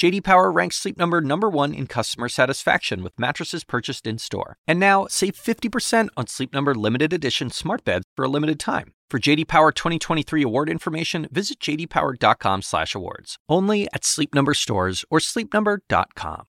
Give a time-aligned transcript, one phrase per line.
[0.00, 4.56] JD Power ranks Sleep Number number 1 in customer satisfaction with mattresses purchased in-store.
[4.66, 8.94] And now, save 50% on Sleep Number limited edition smart beds for a limited time.
[9.10, 13.36] For JD Power 2023 award information, visit jdpower.com/awards.
[13.46, 16.44] Only at Sleep Number stores or sleepnumber.com.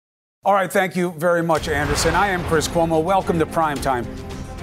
[0.45, 2.15] All right, thank you very much, Anderson.
[2.15, 3.03] I am Chris Cuomo.
[3.03, 4.05] Welcome to Primetime.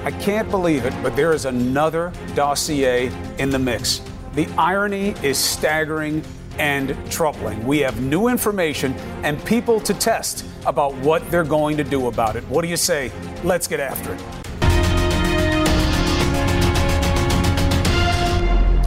[0.07, 4.01] I can't believe it, but there is another dossier in the mix.
[4.33, 6.23] The irony is staggering
[6.59, 7.67] and troubling.
[7.67, 12.37] We have new information and people to test about what they're going to do about
[12.37, 12.45] it.
[12.45, 13.11] What do you say?
[13.45, 14.39] Let's get after it.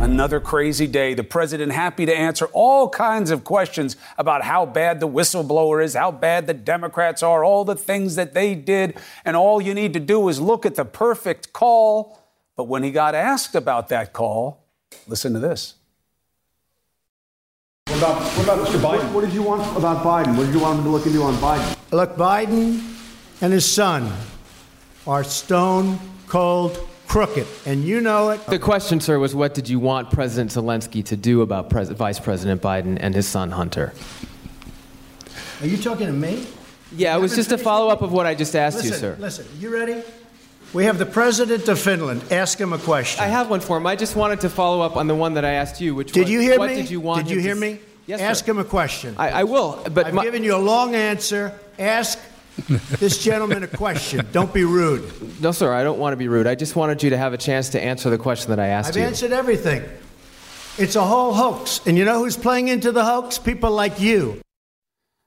[0.01, 1.13] Another crazy day.
[1.13, 5.93] The president happy to answer all kinds of questions about how bad the whistleblower is,
[5.93, 8.97] how bad the Democrats are, all the things that they did.
[9.23, 12.19] And all you need to do is look at the perfect call.
[12.55, 14.65] But when he got asked about that call,
[15.07, 15.75] listen to this.
[17.91, 18.79] What about, what about Mr.
[18.79, 19.03] Biden?
[19.03, 20.37] What, what did you want about Biden?
[20.37, 21.75] What did you want him to look into on Biden?
[21.91, 22.81] Look, Biden
[23.41, 24.11] and his son
[25.05, 28.45] are stone cold crooked, and you know it.
[28.45, 32.19] The question, sir, was what did you want President Zelensky to do about Pres- Vice
[32.19, 33.93] President Biden and his son Hunter?
[35.59, 36.47] Are you talking to me?
[36.93, 39.17] Yeah, it was just a follow up of what I just asked listen, you, sir.
[39.19, 40.01] Listen, you ready?
[40.73, 42.21] We have the president of Finland.
[42.31, 43.21] Ask him a question.
[43.23, 43.85] I have one for him.
[43.85, 46.21] I just wanted to follow up on the one that I asked you, which did
[46.21, 46.75] was you hear what me?
[46.77, 47.27] did you want?
[47.27, 47.73] Did you hear to me?
[47.73, 48.51] s- Yes, Ask sir.
[48.51, 49.15] him a question.
[49.17, 51.53] I, I will, but I've my- given you a long answer.
[51.77, 52.17] Ask
[52.99, 54.25] this gentleman a question.
[54.31, 55.03] Don't be rude.
[55.41, 56.47] no, sir, I don't want to be rude.
[56.47, 58.95] I just wanted you to have a chance to answer the question that I asked
[58.95, 59.01] you.
[59.03, 59.83] I've answered everything.
[60.77, 61.81] It's a whole hoax.
[61.85, 63.37] And you know who's playing into the hoax?
[63.37, 64.41] People like you.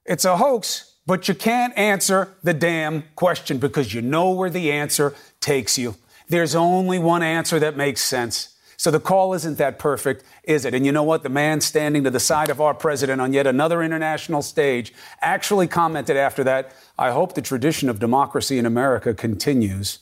[0.05, 4.73] It's a hoax, but you can't answer the damn question because you know where the
[4.73, 5.97] answer takes you.
[6.29, 8.55] There's only one answer that makes sense.
[8.77, 10.75] So the call isn't that perfect, is it?
[10.75, 11.23] And you know what?
[11.23, 15.69] The man standing to the side of our president on yet another international stage actually
[15.69, 19.99] commented after that I hope the tradition of democracy in America continues.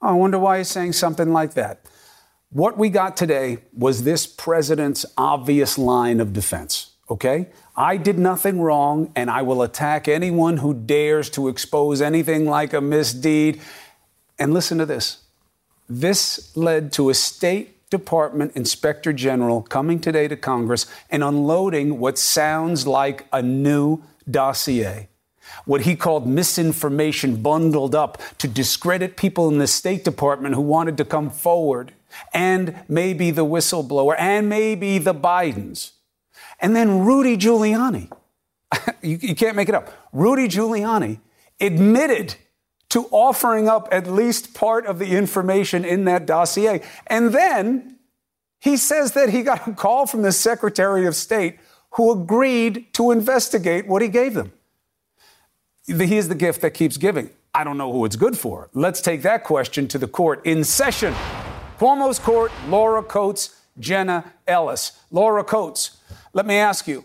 [0.00, 1.80] Oh, I wonder why he's saying something like that.
[2.50, 7.48] What we got today was this president's obvious line of defense, okay?
[7.78, 12.72] I did nothing wrong, and I will attack anyone who dares to expose anything like
[12.72, 13.60] a misdeed.
[14.36, 15.18] And listen to this
[15.88, 22.18] this led to a State Department Inspector General coming today to Congress and unloading what
[22.18, 25.08] sounds like a new dossier.
[25.64, 30.96] What he called misinformation bundled up to discredit people in the State Department who wanted
[30.96, 31.92] to come forward,
[32.34, 35.92] and maybe the whistleblower, and maybe the Bidens.
[36.60, 38.10] And then Rudy Giuliani.
[39.02, 39.90] you, you can't make it up.
[40.12, 41.20] Rudy Giuliani
[41.60, 42.36] admitted
[42.90, 46.82] to offering up at least part of the information in that dossier.
[47.06, 47.98] And then
[48.60, 51.58] he says that he got a call from the Secretary of State
[51.92, 54.52] who agreed to investigate what he gave them.
[55.86, 57.30] Here's the gift that keeps giving.
[57.54, 58.68] I don't know who it's good for.
[58.74, 61.14] Let's take that question to the court in session.
[61.78, 64.92] Cuomo's court, Laura Coates, Jenna Ellis.
[65.10, 65.96] Laura Coates,
[66.32, 67.04] let me ask you.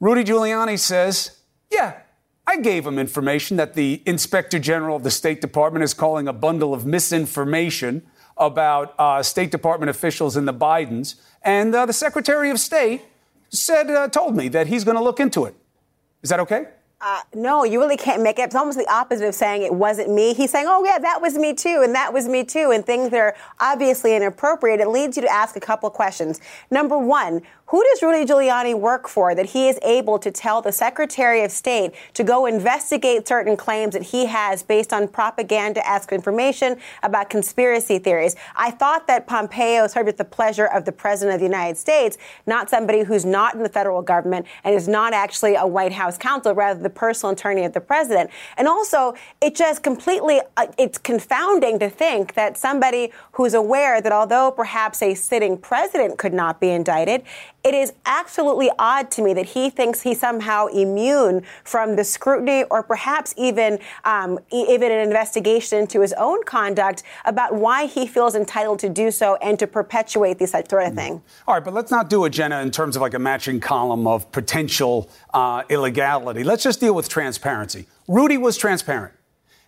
[0.00, 1.38] Rudy Giuliani says,
[1.70, 2.00] yeah,
[2.46, 6.32] I gave him information that the Inspector General of the State Department is calling a
[6.32, 11.16] bundle of misinformation about uh, State Department officials and the Bidens.
[11.42, 13.02] And uh, the Secretary of State
[13.50, 15.54] said, uh, told me that he's going to look into it.
[16.22, 16.68] Is that okay?
[17.00, 18.42] Uh, no, you really can't make it.
[18.42, 20.34] It's almost the opposite of saying it wasn't me.
[20.34, 23.10] He's saying, oh, yeah, that was me too, and that was me too, and things
[23.10, 24.80] that are obviously inappropriate.
[24.80, 26.40] It leads you to ask a couple questions.
[26.72, 30.72] Number one, who does Rudy Giuliani work for that he is able to tell the
[30.72, 36.12] Secretary of State to go investigate certain claims that he has based on propaganda esque
[36.12, 38.36] information about conspiracy theories?
[38.56, 42.16] I thought that Pompeo served at the pleasure of the President of the United States,
[42.46, 46.16] not somebody who's not in the federal government and is not actually a White House
[46.16, 48.30] counsel, rather the personal attorney of the President.
[48.56, 54.12] And also, it just completely, uh, it's confounding to think that somebody who's aware that
[54.12, 57.22] although perhaps a sitting president could not be indicted,
[57.68, 62.64] it is absolutely odd to me that he thinks he's somehow immune from the scrutiny
[62.70, 68.34] or perhaps even um, even an investigation into his own conduct about why he feels
[68.34, 71.20] entitled to do so and to perpetuate this sort of thing.
[71.46, 74.06] All right, but let's not do it, Jenna, in terms of like a matching column
[74.06, 76.44] of potential uh, illegality.
[76.44, 77.86] Let's just deal with transparency.
[78.08, 79.12] Rudy was transparent.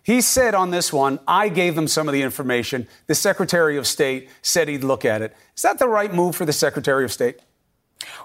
[0.01, 2.87] He said on this one, I gave them some of the information.
[3.05, 5.35] The Secretary of State said he'd look at it.
[5.55, 7.39] Is that the right move for the Secretary of State?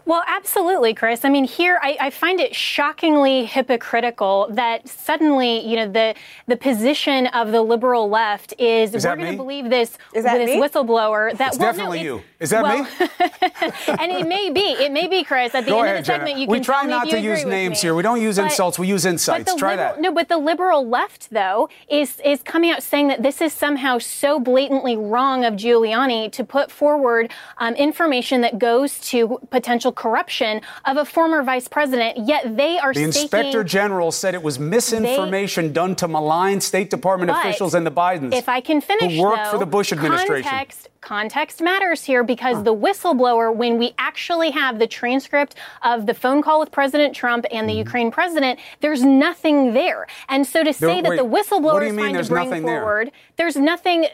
[0.05, 1.25] Well, absolutely, Chris.
[1.25, 6.15] I mean, here I, I, find it shockingly hypocritical that suddenly, you know, the
[6.47, 11.37] the position of the liberal left is, is we're going to believe this this whistleblower.
[11.37, 12.23] That it's well, definitely no, you.
[12.41, 12.89] Is that well, me?
[14.01, 14.61] and it may be.
[14.61, 15.55] It may be, Chris.
[15.55, 16.41] At the Go end ahead, of the segment, Jenna.
[16.41, 17.95] you we can try tell not me to if you use names here.
[17.95, 18.79] We don't use but, insults.
[18.79, 19.53] We use insights.
[19.53, 20.01] But Try liberal, that.
[20.01, 23.99] No, but the liberal left, though, is is coming out saying that this is somehow
[23.99, 30.61] so blatantly wrong of Giuliani to put forward um, information that goes to potential corruption
[30.85, 32.27] of a former vice president.
[32.27, 36.91] Yet they are the inspector general said it was misinformation they, done to malign State
[36.91, 38.33] Department officials and the Bidens.
[38.33, 40.43] If I can finish, who worked though, for the Bush administration.
[40.43, 46.15] Context, context matters here because the whistleblower, when we actually have the transcript of the
[46.15, 47.79] phone call with President Trump and the mm-hmm.
[47.79, 50.07] Ukraine president, there's nothing there.
[50.29, 53.13] And so to say there, that wait, the whistleblower is trying to bring forward, there?
[53.37, 54.07] there's nothing.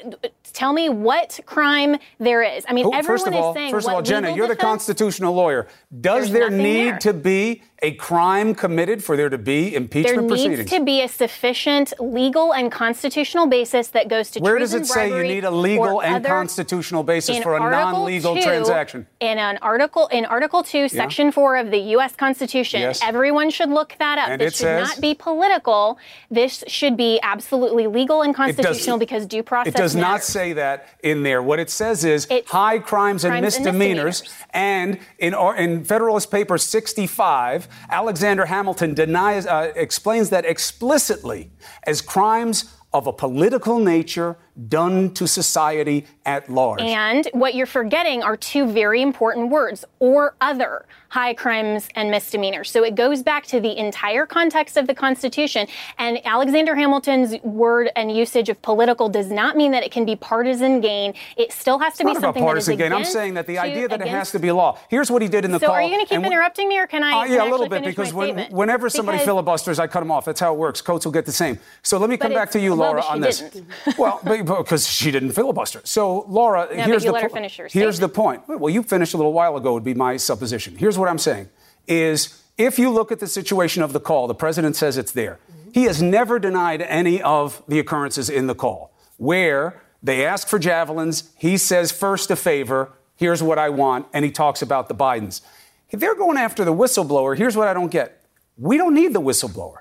[0.52, 2.64] Tell me what crime there is.
[2.68, 3.70] I mean, Who, everyone first of all, is saying.
[3.72, 4.58] First of all, Jenna, you're defense?
[4.58, 5.66] the constitutional lawyer.
[6.00, 6.98] Does there need there.
[6.98, 10.58] to be a crime committed for there to be impeachment there proceedings?
[10.60, 14.86] needs to be a sufficient legal and constitutional basis that goes to Where does it
[14.86, 19.06] say you need a legal and constitutional basis for a non-legal 2, transaction?
[19.20, 22.80] In an article in Article 2, Section 4 of the US Constitution.
[22.80, 23.00] Yes.
[23.02, 24.28] Everyone should look that up.
[24.28, 25.98] And this it should says, not be political.
[26.30, 30.08] This should be absolutely legal and constitutional does, because due process It does matters.
[30.10, 31.42] not say that in there.
[31.42, 34.22] What it says is It's high crimes, and, crimes and misdemeanors.
[34.22, 34.46] misdemeanors.
[34.50, 41.50] And in, in Federalist Paper 65, Alexander Hamilton denies, uh, explains that explicitly
[41.84, 44.36] as crimes of a political nature
[44.68, 46.80] done to society at large.
[46.82, 52.70] And what you're forgetting are two very important words or other high crimes and misdemeanors.
[52.70, 55.66] So it goes back to the entire context of the Constitution.
[55.98, 60.16] And Alexander Hamilton's word and usage of political does not mean that it can be
[60.16, 61.12] partisan gain.
[61.36, 62.98] It still has to it's be something about partisan that is gain.
[62.98, 64.78] I'm saying that the idea that against, it has to be law.
[64.88, 65.74] Here's what he did in the so call.
[65.74, 67.12] are you going to keep and interrupting me, or can I?
[67.12, 70.24] Uh, yeah, a little bit because when, whenever somebody Because- filibusters, I cut them off.
[70.24, 70.80] That's how it works.
[70.80, 71.58] Coates will get the same.
[71.82, 73.44] So let me come back to you, Laura, she on this.
[73.98, 75.82] well, because she didn't filibuster.
[75.84, 78.48] So Laura, No, here's the let po- finish your here's the point.
[78.48, 79.74] Well, you finished a little while ago.
[79.74, 80.74] Would be my supposition.
[80.74, 81.50] Here's what I'm saying:
[81.86, 85.38] is if you look at the situation of the call, the president says it's there.
[85.72, 90.58] He has never denied any of the occurrences in the call where they ask for
[90.58, 91.30] javelins.
[91.36, 92.92] He says first a favor.
[93.16, 95.40] Here's what I want, and he talks about the Bidens.
[95.90, 98.24] If they're going after the whistleblower, here's what I don't get.
[98.56, 99.78] We don't need the whistleblower.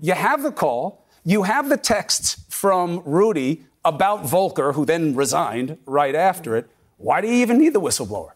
[0.00, 1.04] You have the call.
[1.24, 6.68] You have the texts from Rudy about Volker, who then resigned right after it.
[6.96, 8.30] Why do you even need the whistleblower?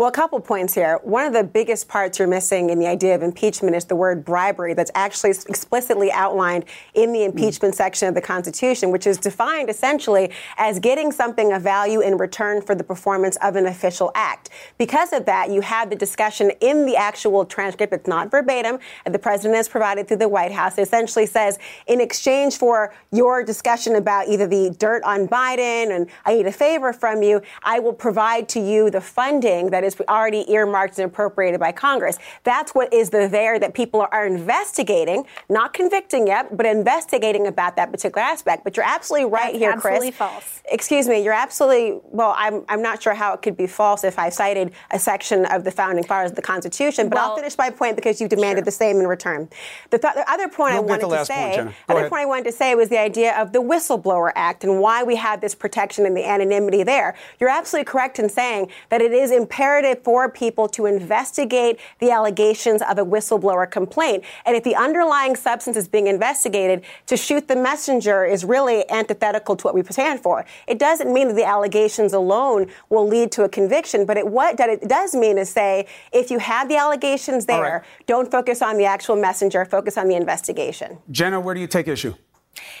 [0.00, 0.98] Well, a couple points here.
[1.02, 4.24] One of the biggest parts you're missing in the idea of impeachment is the word
[4.24, 6.64] bribery that's actually explicitly outlined
[6.94, 7.36] in the hmm.
[7.36, 12.16] impeachment section of the Constitution, which is defined essentially as getting something of value in
[12.16, 14.48] return for the performance of an official act.
[14.78, 17.92] Because of that, you have the discussion in the actual transcript.
[17.92, 18.78] It's not verbatim.
[19.04, 20.78] The president has provided through the White House.
[20.78, 26.08] It essentially says, in exchange for your discussion about either the dirt on Biden and
[26.24, 29.89] I need a favor from you, I will provide to you the funding that is
[30.08, 32.18] already earmarked and appropriated by Congress.
[32.44, 37.76] That's what is the there that people are investigating, not convicting yet, but investigating about
[37.76, 38.64] that particular aspect.
[38.64, 40.16] But you're absolutely right That's here, absolutely Chris.
[40.18, 40.62] false.
[40.70, 42.34] Excuse me, you're absolutely well.
[42.36, 45.64] I'm I'm not sure how it could be false if I cited a section of
[45.64, 48.64] the founding fathers of the Constitution, but I'll finish my point because you demanded sure.
[48.66, 49.48] the same in return.
[49.90, 51.74] The, th- the other point You'll I wanted the to last point, say, Jenna.
[51.88, 52.10] Other ahead.
[52.10, 55.16] point I wanted to say was the idea of the Whistleblower Act and why we
[55.16, 57.16] have this protection and the anonymity there.
[57.38, 62.82] You're absolutely correct in saying that it is imperative for people to investigate the allegations
[62.82, 64.24] of a whistleblower complaint.
[64.46, 69.56] And if the underlying substance is being investigated, to shoot the messenger is really antithetical
[69.56, 70.44] to what we stand for.
[70.66, 74.56] It doesn't mean that the allegations alone will lead to a conviction, but it, what
[74.56, 78.06] that it does mean is say, if you have the allegations there, right.
[78.06, 80.98] don't focus on the actual messenger, focus on the investigation.
[81.10, 82.14] Jenna, where do you take issue?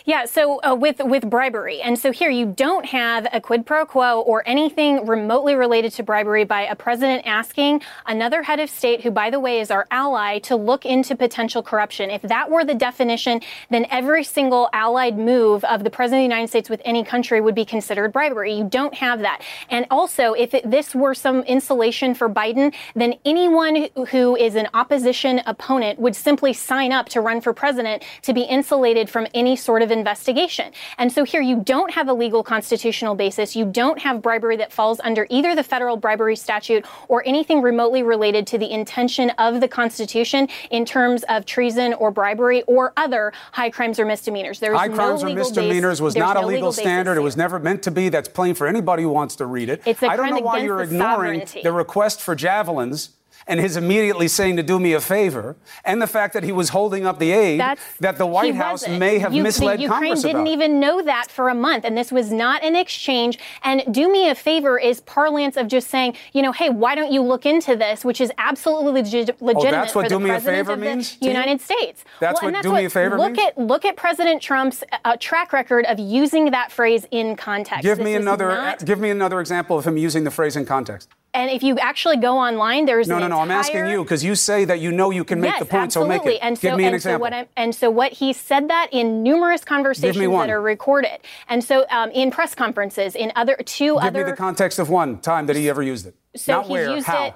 [0.04, 3.84] Yeah, so uh, with with bribery, and so here you don't have a quid pro
[3.84, 9.02] quo or anything remotely related to bribery by a president asking another head of state,
[9.02, 12.10] who by the way is our ally, to look into potential corruption.
[12.10, 16.34] If that were the definition, then every single allied move of the president of the
[16.34, 18.54] United States with any country would be considered bribery.
[18.54, 23.14] You don't have that, and also if it, this were some insulation for Biden, then
[23.24, 28.32] anyone who is an opposition opponent would simply sign up to run for president to
[28.32, 30.72] be insulated from any sort of investigation.
[30.98, 33.54] And so here you don't have a legal constitutional basis.
[33.54, 38.02] You don't have bribery that falls under either the federal bribery statute or anything remotely
[38.02, 43.32] related to the intention of the Constitution in terms of treason or bribery or other
[43.52, 44.60] high crimes or misdemeanors.
[44.60, 46.68] There is High no crimes or legal misdemeanors base- was there's not a no legal
[46.70, 47.16] basis standard.
[47.16, 48.08] It was never meant to be.
[48.08, 49.82] That's plain for anybody who wants to read it.
[49.86, 51.62] It's a I don't know why you're the ignoring sovereignty.
[51.62, 53.10] the request for javelins
[53.46, 56.70] and his immediately saying to do me a favor, and the fact that he was
[56.70, 58.98] holding up the aid That's, that the White House wasn't.
[58.98, 60.52] may have you, misled the Ukraine Congress didn't about.
[60.52, 63.38] even know that for a month, and this was not an exchange.
[63.62, 67.12] And do me a favor is parlance of just saying, you know, hey, why don't
[67.12, 70.20] you look into this, which is absolutely legi- legitimate Oh, that's what for do the
[70.20, 71.28] me a favor of the means you?
[71.28, 72.04] United States.
[72.20, 73.48] That's well, what that's do me a favor look means?
[73.48, 77.82] at look at President Trump's uh, track record of using that phrase in context.
[77.82, 78.48] Give This me another.
[78.48, 81.08] not- give me another example of him using the phrase in context.
[81.32, 83.38] And if you actually go online, there's No, no, no.
[83.38, 85.84] I'm asking you because you say that you know you can make yes, the point,
[85.84, 86.16] absolutely.
[86.18, 86.38] so make it.
[86.42, 87.18] And so, give me an and example.
[87.18, 91.18] So what I'm, and so what he said that in numerous conversations that are recorded,
[91.48, 94.18] and so um, in press conferences, in other two give other.
[94.20, 96.16] Give me the context of one time that he ever used it.
[96.34, 96.90] so Not he's where.
[96.90, 97.26] used how.
[97.26, 97.34] it.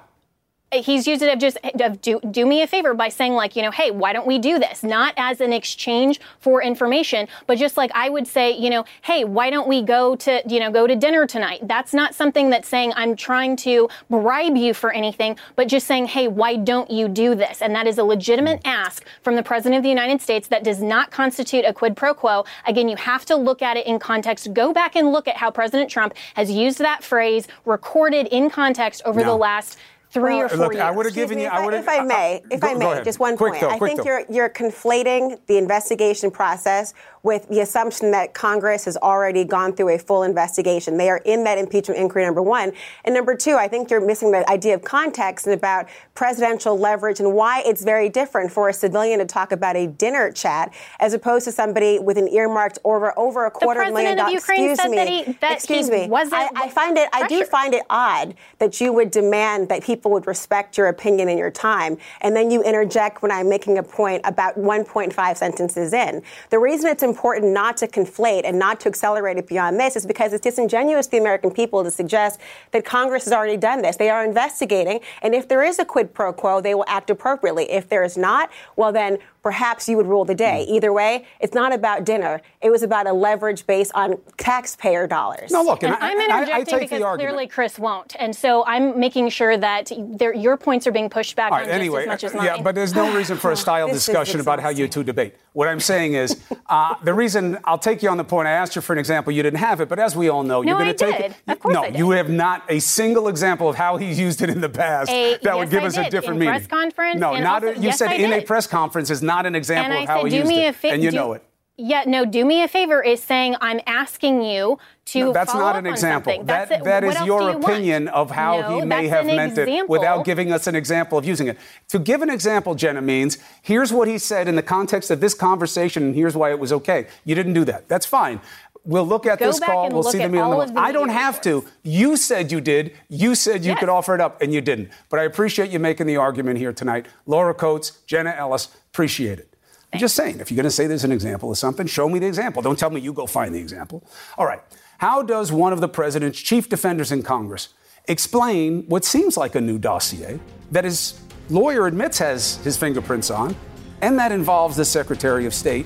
[0.71, 3.61] He's used it of just of do, do me a favor by saying like you
[3.61, 4.83] know hey why don't we do this?
[4.83, 9.23] Not as an exchange for information but just like I would say you know hey
[9.23, 11.59] why don't we go to you know go to dinner tonight?
[11.63, 16.07] That's not something that's saying I'm trying to bribe you for anything but just saying
[16.07, 17.61] hey why don't you do this?
[17.61, 20.81] And that is a legitimate ask from the president of the United States that does
[20.81, 22.43] not constitute a quid pro quo.
[22.65, 24.51] Again you have to look at it in context.
[24.53, 29.01] Go back and look at how President Trump has used that phrase recorded in context
[29.05, 29.27] over No.
[29.27, 29.77] the last
[30.15, 30.83] three or four Look, years.
[30.83, 31.47] I would have Excuse given me, you.
[31.49, 33.51] if I I, would if I may, if go, I go may, just one quick
[33.53, 33.61] point.
[33.61, 34.05] Though, I think though.
[34.05, 39.89] you're you're conflating the investigation process with the assumption that Congress has already gone through
[39.89, 40.97] a full investigation.
[40.97, 42.23] They are in that impeachment inquiry.
[42.25, 42.71] Number one,
[43.03, 47.19] and number two, I think you're missing the idea of context and about presidential leverage
[47.19, 51.13] and why it's very different for a civilian to talk about a dinner chat as
[51.13, 54.33] opposed to somebody with an earmarked over over a quarter million president of dollars.
[54.41, 54.97] Ukraine Excuse said me.
[54.97, 56.07] that he- that Excuse he me.
[56.07, 57.09] wasn't I, I find it.
[57.11, 61.29] I do find it odd that you would demand that people would respect your opinion
[61.29, 65.93] and your time, and then you interject when I'm making a point about 1.5 sentences
[65.93, 66.21] in.
[66.49, 70.05] The reason it's important not to conflate and not to accelerate it beyond this is
[70.05, 72.39] because it's disingenuous to the American people to suggest
[72.71, 73.97] that Congress has already done this.
[73.97, 77.71] They are investigating, and if there is a quid pro quo, they will act appropriately.
[77.71, 80.65] If there is not, well, then perhaps you would rule the day.
[80.67, 80.73] Hmm.
[80.73, 82.41] Either way, it's not about dinner.
[82.61, 85.51] It was about a leverage based on taxpayer dollars.
[85.51, 88.15] No, look, and, And I, I'm I- I, interjecting take because the clearly Chris won't,
[88.17, 91.65] and so I'm making sure that there, your points are being pushed back All on
[91.65, 92.45] right, anyway, just as much as mine.
[92.57, 95.35] yeah, but there's no reason for a style discussion about how you two debate.
[95.55, 96.37] What I'm saying is,
[96.69, 98.45] uh, the reason I'll take you on the point.
[98.49, 100.61] I asked you for an example, you didn't have it, but as we all know,
[100.61, 101.31] you're going to take did.
[101.31, 101.37] it.
[101.47, 101.97] Of course no, did.
[101.97, 105.37] you have not a single example of how he's used it in the past A-
[105.43, 106.53] that would give I us a different In meeting.
[106.55, 109.21] press conference No, not also- a, you yes, said I in a press conference is
[109.23, 111.01] not an example and of I how said, he do used me it, a and
[111.01, 111.43] you know it.
[111.77, 115.19] Yeah, no, do me a favor is saying I'm asking you to.
[115.19, 116.41] No, that's not up an example.
[116.43, 117.63] That, That's that What is your you want?
[117.65, 121.17] opinion of how No, he may have an meant it without giving us an example
[121.17, 121.57] of using it.
[121.89, 125.33] To give an example, Jenna, means here's what he said in the context of this
[125.33, 127.07] conversation, and here's why it was okay.
[127.25, 127.89] You didn't do that.
[127.89, 128.39] That's fine.
[128.85, 129.89] We'll look at Go this call.
[129.89, 130.47] We'll see the meeting.
[130.47, 131.65] the I don't have to.
[131.83, 132.93] You said you did.
[133.09, 133.79] You said you Yes.
[133.79, 134.89] could offer it up, and you didn't.
[135.09, 137.07] But I appreciate you making the argument here tonight.
[137.25, 139.54] Laura Coates, Jenna Ellis, appreciate it.
[139.93, 142.19] I'm just saying, if you're going to say there's an example of something, show me
[142.19, 142.61] the example.
[142.61, 144.03] Don't tell me you go find the example.
[144.37, 144.61] All right.
[144.97, 147.69] How does one of the president's chief defenders in Congress
[148.07, 150.39] explain what seems like a new dossier
[150.71, 153.55] that his lawyer admits has his fingerprints on,
[154.01, 155.85] and that involves the Secretary of State,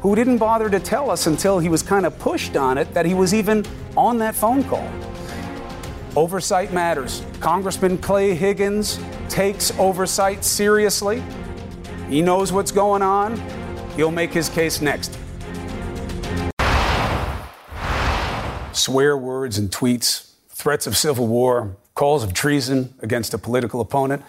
[0.00, 3.06] who didn't bother to tell us until he was kind of pushed on it that
[3.06, 3.64] he was even
[3.96, 4.88] on that phone call?
[6.16, 7.24] Oversight matters.
[7.40, 11.22] Congressman Clay Higgins takes oversight seriously.
[12.14, 13.36] He knows what's going on.
[13.96, 15.18] He'll make his case next.
[18.72, 24.22] Swear words and tweets, threats of civil war, calls of treason against a political opponent.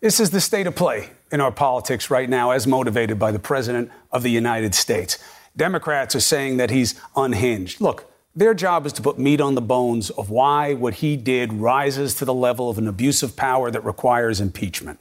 [0.00, 3.40] This is the state of play in our politics right now, as motivated by the
[3.40, 5.18] President of the United States.
[5.56, 7.80] Democrats are saying that he's unhinged.
[7.80, 11.52] Look, their job is to put meat on the bones of why what he did
[11.52, 15.00] rises to the level of an abuse of power that requires impeachment.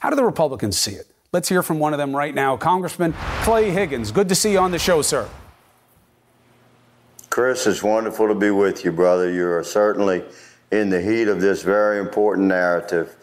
[0.00, 1.08] How do the Republicans see it?
[1.36, 3.12] Let's hear from one of them right now, Congressman
[3.42, 4.10] Clay Higgins.
[4.10, 5.28] Good to see you on the show, sir.
[7.28, 9.30] Chris, it's wonderful to be with you, brother.
[9.30, 10.24] You are certainly
[10.72, 13.14] in the heat of this very important narrative.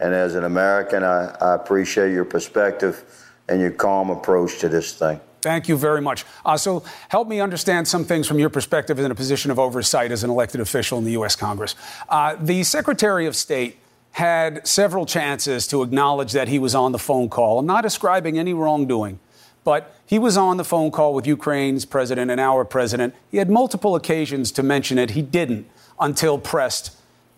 [0.00, 3.04] And as an American, I, I appreciate your perspective
[3.48, 5.20] and your calm approach to this thing.
[5.40, 6.24] Thank you very much.
[6.44, 10.10] Uh, so, help me understand some things from your perspective in a position of oversight
[10.10, 11.36] as an elected official in the U.S.
[11.36, 11.76] Congress.
[12.08, 13.78] Uh, the Secretary of State
[14.12, 17.58] had several chances to acknowledge that he was on the phone call.
[17.58, 19.20] I'm not ascribing any wrongdoing,
[19.64, 23.14] but he was on the phone call with Ukraine's president and our president.
[23.30, 25.10] He had multiple occasions to mention it.
[25.10, 25.68] He didn't
[26.00, 26.96] until pressed.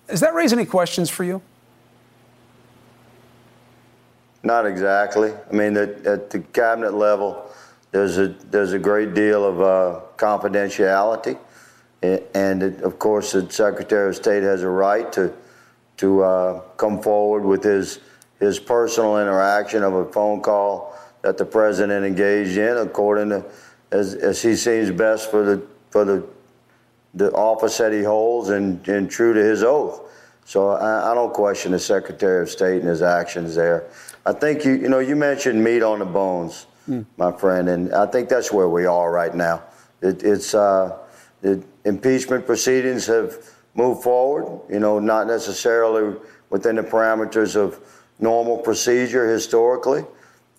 [0.09, 1.43] Does that raise any questions for you?
[4.43, 5.33] Not exactly.
[5.33, 7.51] I mean, at, the cabinet level,
[7.93, 11.39] there's a there's a great deal of uh, confidentiality,
[12.03, 15.33] and it, of course, the Secretary of State has a right to
[16.03, 18.01] to uh, come forward with his
[18.41, 23.45] his personal interaction of a phone call that the president engaged in, according to
[23.93, 26.27] as, as he seems best for the for the
[27.15, 30.01] the office that he holds and, and true to his oath.
[30.45, 33.89] So I, I don't question the Secretary of State and his actions there.
[34.27, 37.07] I think you you know you mentioned meat on the bones, mm.
[37.17, 39.63] my friend, and I think that's where we are right now.
[40.01, 40.99] It, it's uh,
[41.43, 43.39] the impeachment proceedings have
[43.75, 44.61] moved forward.
[44.71, 46.19] You know, not necessarily
[46.51, 47.81] within the parameters of
[48.19, 50.05] normal procedure historically.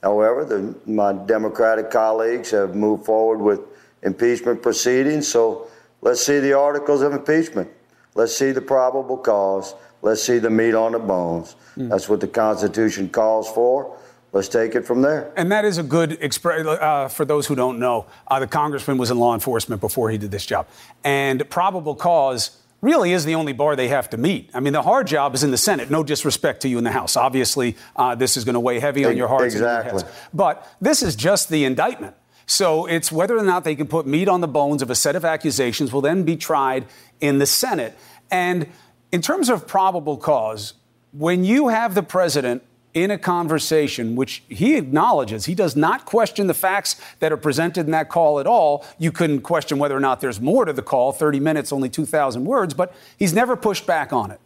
[0.02, 3.62] However, the, my Democratic colleagues have moved forward with
[4.02, 5.28] impeachment proceedings.
[5.28, 5.70] So
[6.02, 7.70] let's see the articles of impeachment.
[8.16, 9.76] Let's see the probable cause.
[10.02, 11.56] Let's see the meat on the bones.
[11.78, 11.90] Mm.
[11.90, 13.98] That's what the Constitution calls for.
[14.34, 15.32] Let's take it from there.
[15.38, 18.08] And that is a good expression uh, for those who don't know.
[18.28, 20.68] Uh, the congressman was in law enforcement before he did this job.
[21.04, 24.50] And probable cause really is the only bar they have to meet.
[24.54, 25.90] I mean, the hard job is in the Senate.
[25.90, 27.16] No disrespect to you in the House.
[27.16, 29.92] Obviously, uh, this is going to weigh heavy on your hearts exactly.
[29.92, 30.20] and your heads.
[30.34, 32.16] But this is just the indictment.
[32.46, 35.16] So it's whether or not they can put meat on the bones of a set
[35.16, 36.86] of accusations will then be tried
[37.22, 37.98] in the Senate.
[38.30, 38.68] And
[39.14, 40.74] in terms of probable cause,
[41.14, 42.64] when you have the president
[42.94, 47.86] in a conversation, which he acknowledges, he does not question the facts that are presented
[47.86, 48.86] in that call at all.
[49.00, 52.46] You couldn't question whether or not there's more to the call 30 minutes, only 2,000
[52.46, 54.40] words, but he's never pushed back on it.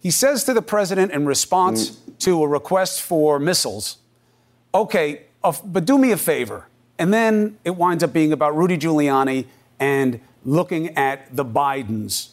[0.00, 2.18] He says to the president in response mm.
[2.20, 3.98] to a request for missiles,
[4.74, 6.68] okay, but do me a favor.
[6.98, 9.46] And then it winds up being about Rudy Giuliani
[9.78, 12.30] and looking at the Bidens.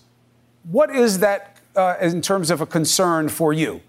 [0.63, 3.81] What is that uh, in terms of a concern for you?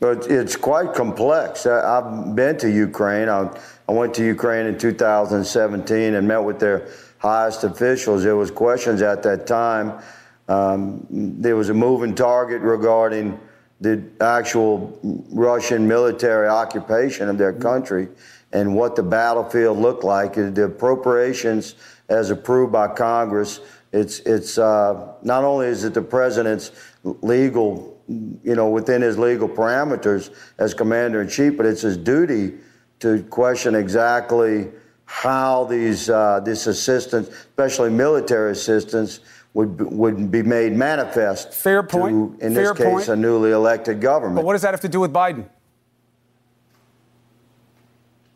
[0.00, 1.66] But it's quite complex.
[1.66, 3.28] I've been to Ukraine.
[3.28, 3.50] I,
[3.86, 8.22] went to Ukraine in 2017 and met with their highest officials.
[8.22, 10.02] There was questions at that time.
[10.48, 13.38] Um, there was a moving target regarding
[13.80, 14.98] the actual
[15.30, 18.08] Russian military occupation of their country
[18.52, 20.34] and what the battlefield looked like.
[20.34, 21.76] The appropriations,
[22.08, 23.60] as approved by Congress,
[23.92, 26.72] it's it's uh, not only is it the president's
[27.04, 32.54] legal you know, within his legal parameters as commander in chief, but it's his duty
[33.00, 34.70] to question exactly
[35.06, 39.20] how these uh, this assistance, especially military assistance,
[39.52, 41.52] would would be made manifest.
[41.52, 42.38] Fair point.
[42.40, 43.08] To, in Fair this case, point.
[43.08, 44.36] a newly elected government.
[44.36, 45.48] But what does that have to do with Biden?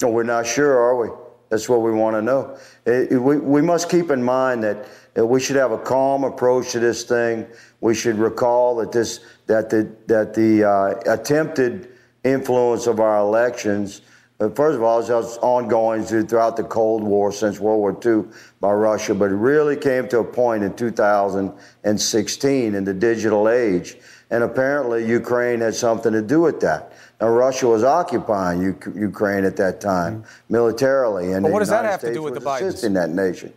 [0.01, 1.09] No, we're not sure, are we?
[1.49, 2.57] That's what we want to know.
[2.85, 6.25] It, it, we, we must keep in mind that, that we should have a calm
[6.25, 7.47] approach to this thing.
[7.81, 11.89] We should recall that this that the that the uh, attempted
[12.23, 14.03] influence of our elections,
[14.41, 18.31] uh, first of all, is ongoing throughout the Cold War since World War II
[18.61, 23.97] by Russia, but it really came to a point in 2016 in the digital age,
[24.31, 26.93] and apparently Ukraine had something to do with that.
[27.21, 30.53] Now, Russia was occupying U- Ukraine at that time mm-hmm.
[30.53, 32.69] militarily, and but what does United that have States to do with the Bidens?
[32.69, 33.53] assisting that nation?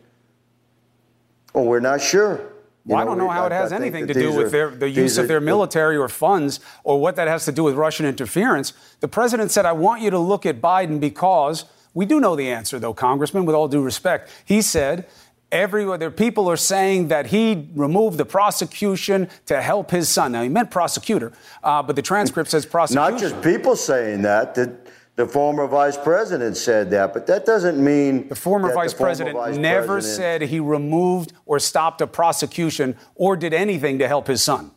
[1.54, 2.50] Well, we're not sure.
[2.86, 5.28] Well, I don't know how it has anything to do with their, the use of
[5.28, 8.74] their military or funds or what that has to do with Russian interference.
[9.02, 12.50] The president said, I want you to look at Biden because we do know the
[12.50, 14.30] answer, though, Congressman, with all due respect.
[14.46, 15.06] He said,
[15.52, 20.32] Everywhere there, people are saying that he removed the prosecution to help his son.
[20.32, 23.12] Now he meant prosecutor, uh, but the transcript says prosecution.
[23.12, 24.56] Not just people saying that.
[24.56, 24.74] The,
[25.15, 29.10] the former vice president said that, but that doesn't mean the former vice the former
[29.10, 30.17] president vice never president...
[30.17, 34.71] said he removed or stopped a prosecution or did anything to help his son.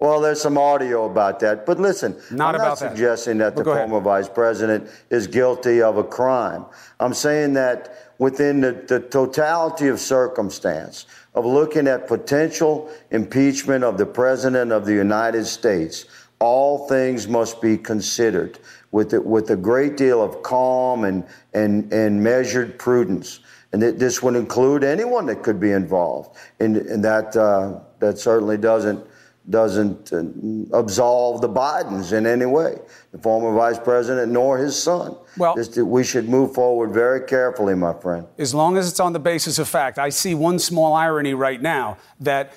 [0.00, 3.64] Well, there's some audio about that, but listen, not I'm about not suggesting that but
[3.64, 4.04] the former ahead.
[4.04, 6.64] vice president is guilty of a crime.
[7.00, 13.98] I'm saying that within the, the totality of circumstance of looking at potential impeachment of
[13.98, 16.04] the president of the United States,
[16.38, 21.24] all things must be considered with, it, with a great deal of calm and,
[21.54, 23.40] and, and measured prudence.
[23.72, 26.36] And it, this would include anyone that could be involved.
[26.58, 29.06] And, and that, uh, that certainly doesn't,
[29.50, 32.78] doesn't uh, absolve the Bidens in any way,
[33.12, 35.16] the former vice president nor his son.
[35.36, 38.26] Well, this, we should move forward very carefully, my friend.
[38.38, 39.98] As long as it's on the basis of fact.
[39.98, 42.54] I see one small irony right now that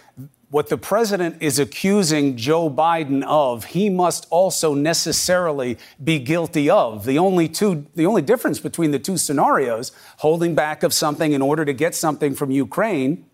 [0.51, 7.05] what the president is accusing Joe Biden of, he must also necessarily be guilty of.
[7.05, 11.41] The only two, the only difference between the two scenarios, holding back of something in
[11.41, 13.25] order to get something from Ukraine,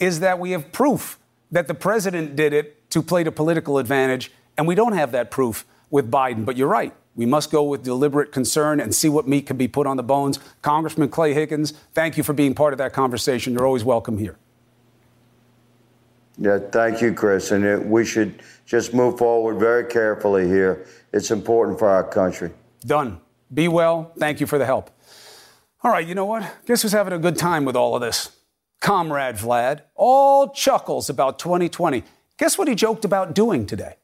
[0.00, 1.20] is that we have proof
[1.52, 5.30] that the president did it to play to political advantage, and we don't have that
[5.30, 6.44] proof with Biden.
[6.44, 6.92] But you're right.
[7.14, 10.02] We must go with deliberate concern and see what meat can be put on the
[10.02, 10.40] bones.
[10.62, 13.52] Congressman Clay Higgins, thank you for being part of that conversation.
[13.52, 14.36] You're always welcome here.
[16.38, 17.50] Yeah, thank you, Chris.
[17.50, 20.86] And it, we should just move forward very carefully here.
[21.12, 22.50] It's important for our country.
[22.80, 23.20] Done.
[23.52, 24.12] Be well.
[24.18, 24.90] Thank you for the help.
[25.82, 26.50] All right, you know what?
[26.66, 28.36] Guess who's having a good time with all of this?
[28.80, 29.82] Comrade Vlad.
[29.94, 32.02] All chuckles about 2020.
[32.38, 33.94] Guess what he joked about doing today?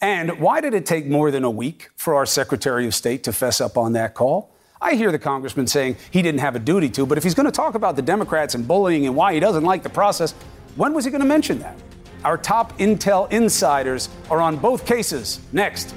[0.00, 3.32] And why did it take more than a week for our Secretary of State to
[3.32, 4.50] fess up on that call?
[4.80, 7.46] I hear the congressman saying he didn't have a duty to, but if he's going
[7.46, 10.34] to talk about the Democrats and bullying and why he doesn't like the process,
[10.76, 11.76] when was he going to mention that?
[12.24, 15.40] Our top intel insiders are on both cases.
[15.52, 15.94] Next.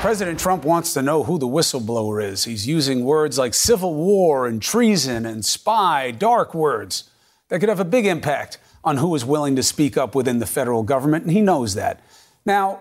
[0.00, 2.42] President Trump wants to know who the whistleblower is.
[2.42, 7.04] He's using words like civil war and treason and spy, dark words
[7.48, 10.46] that could have a big impact on who is willing to speak up within the
[10.46, 12.00] federal government, and he knows that.
[12.44, 12.80] Now,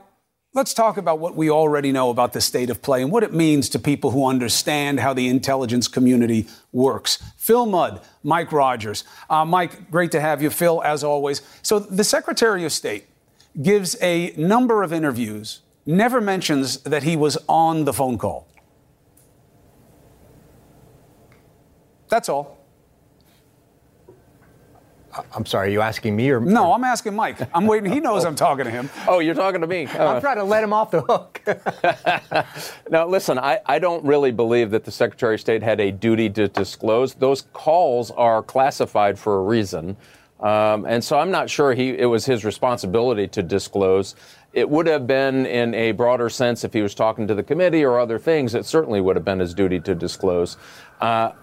[0.53, 3.33] let's talk about what we already know about the state of play and what it
[3.33, 7.23] means to people who understand how the intelligence community works.
[7.37, 9.03] Phil Mudd, Mike Rogers.
[9.29, 10.49] Uh, Mike, great to have you.
[10.49, 11.41] Phil, as always.
[11.61, 13.07] So, the Secretary of State
[13.61, 18.47] gives a number of interviews never mentions that he was on the phone call.
[22.09, 22.60] That's all.
[25.33, 27.37] I'm sorry, are you asking me or No, I'm asking Mike.
[27.53, 27.91] I'm waiting.
[27.91, 28.89] He knows I'm talking to him.
[29.07, 29.85] Oh, you're talking to me.
[29.85, 31.41] Uh, I'm trying to let him off the hook.
[32.89, 36.29] now, listen, I, I don't really believe that the Secretary of State had a duty
[36.31, 37.13] to disclose.
[37.13, 39.97] Those calls are classified for a reason.
[40.39, 44.15] Um, and so I'm not sure he, it was his responsibility to disclose.
[44.53, 47.85] It would have been, in a broader sense, if he was talking to the committee
[47.85, 50.57] or other things, it certainly would have been his duty to disclose.
[50.99, 51.33] Uh, I,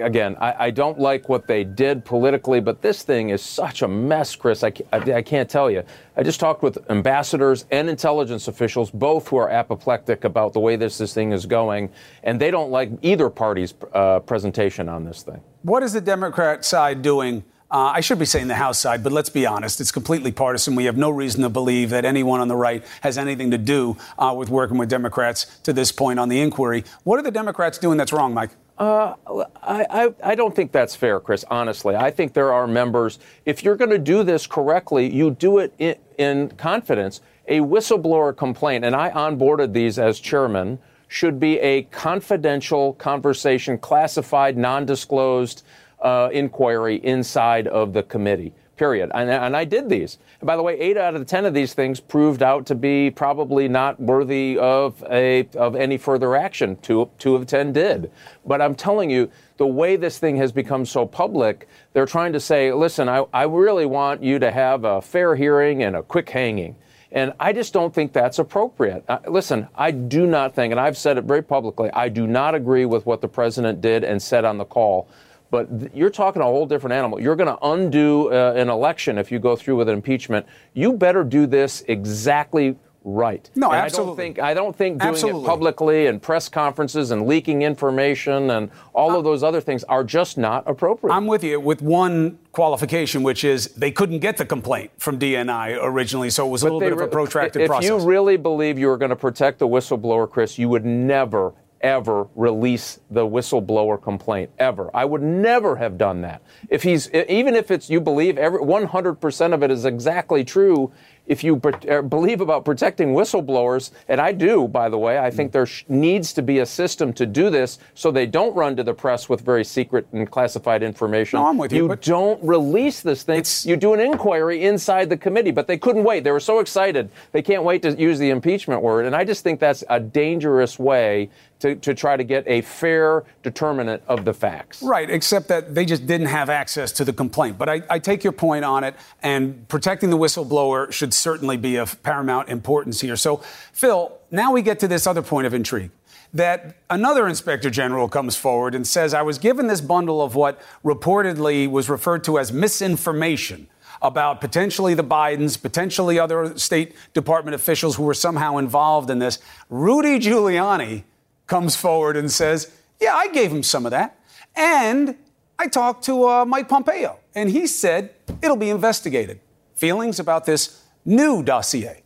[0.00, 3.88] again, I, I, don't like what they did politically, but this thing is such a
[3.88, 4.64] mess, Chris.
[4.64, 5.82] I, I, I, can't tell you.
[6.16, 10.76] I just talked with ambassadors and intelligence officials, both who are apoplectic about the way
[10.76, 11.90] this, this thing is going,
[12.22, 15.40] and they don't like either party's uh, presentation on this thing.
[15.62, 17.44] What is the Democrat side doing?
[17.70, 20.74] Uh, I should be saying the House side, but let's be honest, it's completely partisan.
[20.74, 23.96] We have no reason to believe that anyone on the right has anything to do
[24.18, 26.84] uh, with working with Democrats to this point on the inquiry.
[27.04, 28.50] What are the Democrats doing that's wrong, Mike?
[28.78, 29.14] Uh,
[29.62, 31.94] I, I, I, don't think that's fair, Chris, honestly.
[31.94, 35.74] I think there are members, if you're going to do this correctly, you do it
[35.78, 37.20] in, in confidence.
[37.48, 44.56] A whistleblower complaint, and I onboarded these as chairman, should be a confidential conversation, classified,
[44.56, 45.64] non disclosed
[46.00, 48.54] uh, inquiry inside of the committee.
[48.76, 49.10] Period.
[49.14, 50.18] And, and, I did these.
[50.40, 52.74] And by the way, eight out of the ten of these things proved out to
[52.74, 56.76] be probably not worthy of a of any further action.
[56.76, 58.10] Two two of ten did.
[58.46, 62.40] But I'm telling you, the way this thing has become so public, they're trying to
[62.40, 66.30] say, listen, I, I really want you to have a fair hearing and a quick
[66.30, 66.74] hanging.
[67.12, 69.04] And I just don't think that's appropriate.
[69.06, 72.54] Uh, listen, I do not think, and I've said it very publicly, I do not
[72.54, 75.08] agree with what the president did and said on the call.
[75.52, 77.20] But th- you're talking a whole different animal.
[77.20, 80.46] You're going to undo uh, an election if you go through with an impeachment.
[80.72, 83.50] You better do this exactly right.
[83.54, 84.12] No, and absolutely.
[84.12, 85.42] I don't think I don't think doing absolutely.
[85.42, 90.04] it publicly and press conferences and leaking information and all of those other things are
[90.04, 91.12] just not appropriate.
[91.12, 95.78] I'm with you with one qualification, which is they couldn't get the complaint from DNI
[95.82, 97.90] originally, so it was a but little bit of a protracted if process.
[97.90, 101.52] If you really believe you were going to protect the whistleblower, Chris, you would never
[101.82, 104.90] ever release the whistleblower complaint ever.
[104.94, 106.42] I would never have done that.
[106.68, 110.92] If he's even if it's you believe every 100% of it is exactly true,
[111.26, 115.52] if you uh, believe about protecting whistleblowers, and I do, by the way, I think
[115.52, 118.82] there sh- needs to be a system to do this so they don't run to
[118.82, 121.38] the press with very secret and classified information.
[121.38, 121.88] No, I'm with you.
[121.88, 123.44] You don't release this thing.
[123.62, 126.24] You do an inquiry inside the committee, but they couldn't wait.
[126.24, 127.08] They were so excited.
[127.30, 129.06] They can't wait to use the impeachment word.
[129.06, 131.30] And I just think that's a dangerous way
[131.62, 134.82] to, to try to get a fair determinant of the facts.
[134.82, 137.56] Right, except that they just didn't have access to the complaint.
[137.56, 141.76] But I, I take your point on it, and protecting the whistleblower should certainly be
[141.76, 143.14] of paramount importance here.
[143.14, 143.36] So,
[143.72, 145.90] Phil, now we get to this other point of intrigue
[146.34, 150.60] that another inspector general comes forward and says, I was given this bundle of what
[150.82, 153.68] reportedly was referred to as misinformation
[154.00, 159.38] about potentially the Bidens, potentially other State Department officials who were somehow involved in this.
[159.68, 161.04] Rudy Giuliani
[161.46, 164.18] comes forward and says, Yeah, I gave him some of that.
[164.54, 165.16] And
[165.58, 169.40] I talked to uh, Mike Pompeo, and he said it'll be investigated.
[169.74, 172.02] Feelings about this new dossier?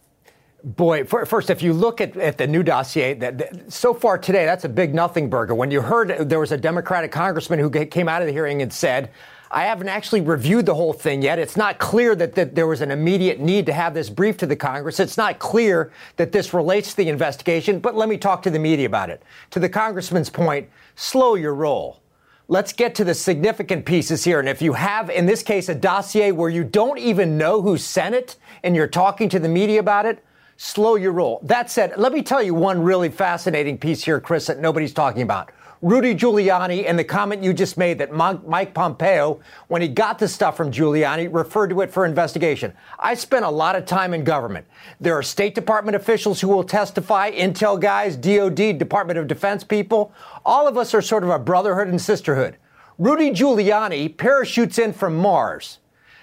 [0.65, 4.45] Boy, first, if you look at, at the new dossier, that, that, so far today,
[4.45, 5.55] that's a big nothing burger.
[5.55, 8.73] When you heard there was a Democratic congressman who came out of the hearing and
[8.73, 9.11] said,
[9.51, 11.39] I haven't actually reviewed the whole thing yet.
[11.39, 14.47] It's not clear that, that there was an immediate need to have this brief to
[14.47, 14.99] the Congress.
[14.99, 18.59] It's not clear that this relates to the investigation, but let me talk to the
[18.59, 19.23] media about it.
[19.51, 22.01] To the congressman's point, slow your roll.
[22.49, 24.39] let's get to the significant pieces here.
[24.41, 27.77] And if you have, in this case, a dossier where you don't even know who
[27.77, 30.25] sent it and you're talking to the media about it,
[30.57, 31.41] slow your roll.
[31.43, 35.23] That said, let me tell you one really fascinating piece here, Chris, that nobody's talking
[35.23, 35.51] about.
[35.83, 40.27] Rudy Giuliani and the comment you just made that Mike Pompeo, when he got the
[40.27, 42.73] stuff from Giuliani, referred to it for investigation.
[42.99, 44.67] I spent a lot of time in government.
[45.01, 50.13] There are State Department officials who will testify, intel guys, DOD, Department of Defense people.
[50.47, 52.57] All of us are sort of a brotherhood and sisterhood.
[52.99, 55.79] Rudy Giuliani parachutes in from Mars.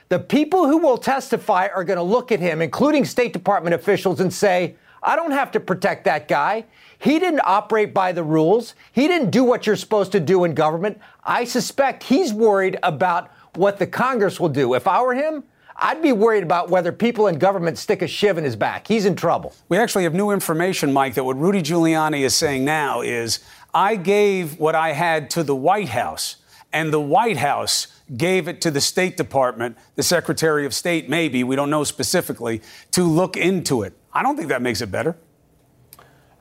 [0.10, 4.20] The people who will testify are going to look at him, including State Department officials,
[4.20, 6.66] and say, I don't have to protect that guy.
[7.04, 8.76] He didn't operate by the rules.
[8.94, 11.02] He didn't do what you're supposed to do in government.
[11.26, 14.74] I suspect he's worried about what the Congress will do.
[14.74, 15.44] If I were him,
[15.76, 18.88] I'd be worried about whether people in government stick a shiv in his back.
[18.88, 19.54] He's in trouble.
[19.68, 23.40] We actually have new information, Mike, that what Rudy Giuliani is saying now is
[23.74, 26.38] I gave what I had to the White House,
[26.72, 31.44] and the White House gave it to the State Department, the Secretary of State, maybe,
[31.44, 32.62] we don't know specifically,
[32.92, 33.94] to look into it.
[34.14, 35.18] I don't think that makes it better.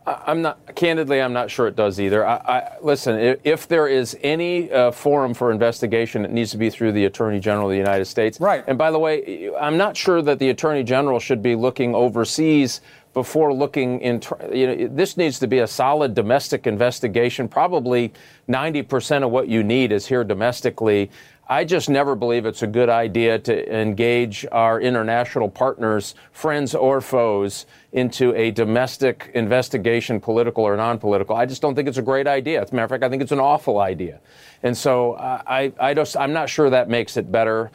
[0.05, 1.21] I'm not candidly.
[1.21, 2.27] I'm not sure it does either.
[2.27, 6.57] I, I, listen, if, if, there is any uh, forum for investigation, it needs to
[6.57, 8.41] be through the Attorney General of the United States.
[8.41, 8.65] Right.
[8.67, 12.81] And by the way, I'm not sure that the Attorney General should be looking overseas
[13.15, 14.21] before looking in.
[14.53, 17.49] You know, this needs to be a solid domestic investigation.
[17.49, 18.13] Probably
[18.49, 21.11] 90% of what you need is here domestically.
[21.49, 27.01] I just never believe it's a good idea to engage our international partners, friends or
[27.01, 31.37] foes, into a domestic investigation, political or non political.
[31.37, 32.63] I just don't think it's a great idea.
[32.63, 34.21] As a matter of fact, I think it's an awful idea.
[34.63, 37.71] And so uh, I, I just, I'm not sure that makes it better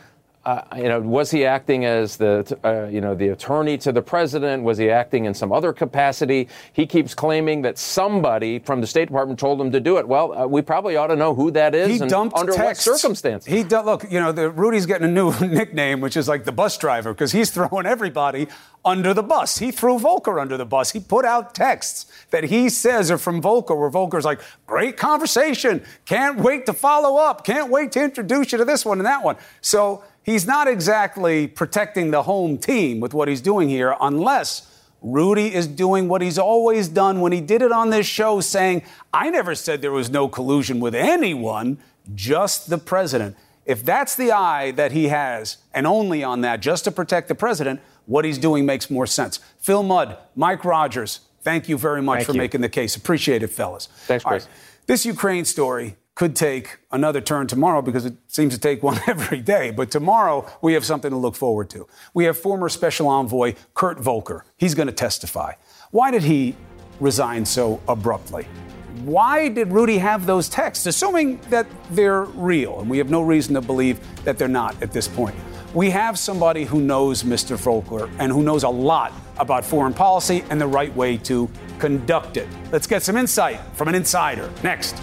[0.47, 4.01] uh, you know, was he acting as the, uh, you know, the attorney to the
[4.01, 4.63] president?
[4.63, 6.47] Was he acting in some other capacity?
[6.71, 10.07] He keeps claiming that somebody from the State Department told him to do it.
[10.07, 12.87] Well, uh, we probably ought to know who that is he and dumped under texts.
[12.87, 13.51] what circumstances.
[13.51, 16.77] He look, you know, the, Rudy's getting a new nickname, which is like the bus
[16.77, 18.47] driver, because he's throwing everybody
[18.85, 19.57] under the bus.
[19.57, 20.93] He threw Volker under the bus.
[20.93, 25.83] He put out texts that he says are from Volker, where Volker's like, great conversation.
[26.05, 27.43] Can't wait to follow up.
[27.43, 29.35] Can't wait to introduce you to this one and that one.
[29.59, 35.53] So he's not exactly protecting the home team with what he's doing here unless Rudy
[35.53, 39.29] is doing what he's always done when he did it on this show, saying, I
[39.29, 41.77] never said there was no collusion with anyone,
[42.13, 43.35] just the president.
[43.65, 47.35] If that's the eye that he has, and only on that, just to protect the
[47.35, 49.39] president, what he's doing makes more sense.
[49.59, 52.39] Phil Mudd, Mike Rogers, thank you very much thank for you.
[52.39, 52.95] making the case.
[52.95, 53.87] Appreciate it, fellas.
[54.07, 54.45] Thanks, Chris.
[54.45, 54.53] Right.
[54.87, 59.39] This Ukraine story could take another turn tomorrow because it seems to take one every
[59.39, 59.69] day.
[59.69, 61.87] But tomorrow, we have something to look forward to.
[62.15, 64.43] We have former special envoy Kurt Volker.
[64.57, 65.53] He's going to testify.
[65.91, 66.55] Why did he
[66.99, 68.45] resign so abruptly?
[69.03, 72.79] Why did Rudy have those texts, assuming that they're real?
[72.79, 75.35] And we have no reason to believe that they're not at this point.
[75.75, 77.55] We have somebody who knows Mr.
[77.57, 82.37] Volker and who knows a lot about foreign policy and the right way to conduct
[82.37, 82.47] it.
[82.71, 84.99] Let's get some insight from an insider next.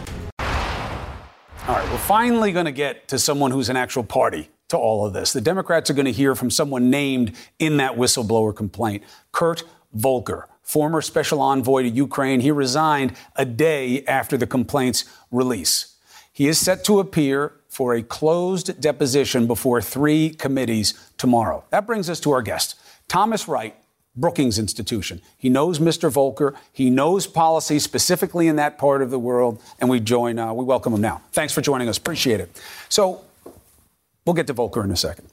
[1.67, 5.07] All right, we're finally going to get to someone who's an actual party to all
[5.07, 5.33] of this.
[5.33, 10.47] The Democrats are going to hear from someone named in that whistleblower complaint, Kurt Volker,
[10.61, 12.41] former special envoy to Ukraine.
[12.41, 15.97] He resigned a day after the complaint's release.
[16.31, 21.65] He is set to appear for a closed deposition before three committees tomorrow.
[21.71, 22.75] That brings us to our guest,
[23.09, 23.75] Thomas Wright,
[24.17, 25.21] Brookings Institution.
[25.37, 26.11] He knows Mr.
[26.11, 26.55] Volker.
[26.73, 30.39] He knows policy specifically in that part of the world, and we join.
[30.39, 31.23] Uh, we welcome him now.
[31.33, 31.99] Thanks for joining us.
[31.99, 32.51] Appreciate it.
[32.89, 33.23] So,
[34.25, 35.29] we'll get to Volker in a second.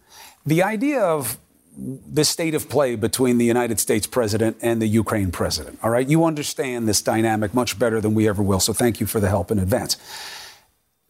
[0.45, 1.37] The idea of
[1.77, 5.79] the state of play between the United States president and the Ukraine president.
[5.83, 8.59] All right, you understand this dynamic much better than we ever will.
[8.59, 9.97] So, thank you for the help in advance.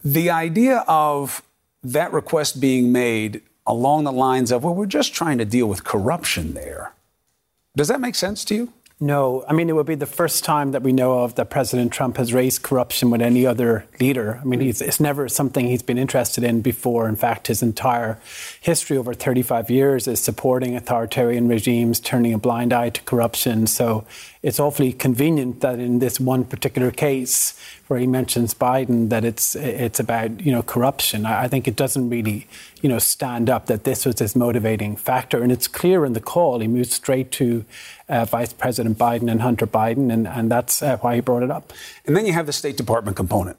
[0.04, 1.42] The idea of
[1.84, 5.84] that request being made along the lines of, well, we're just trying to deal with
[5.84, 6.94] corruption there
[7.76, 8.74] does that make sense to you?
[9.04, 9.44] No.
[9.48, 12.18] I mean, it would be the first time that we know of that President Trump
[12.18, 14.40] has raised corruption with any other leader.
[14.40, 17.10] I mean, it's never something he's been interested in before.
[17.10, 18.20] In fact, his entire
[18.60, 23.66] history over 35 years is supporting authoritarian regimes, turning a blind eye to corruption.
[23.66, 24.06] So
[24.44, 27.54] it's awfully convenient that in this one particular case,
[27.88, 31.26] where he mentions Biden, that it's it's about you know corruption.
[31.26, 32.48] I, think it doesn't really
[32.82, 36.22] you know stand up that this was his motivating factor, and it's clear in the
[36.22, 36.60] call.
[36.60, 37.66] He moved straight to
[38.10, 41.52] uh, Vice President Biden and Hunter Biden, and and that's uh, why he brought it
[41.52, 41.72] up.
[42.06, 43.58] And then you have the State Department component.